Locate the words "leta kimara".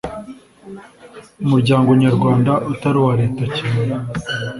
3.21-3.97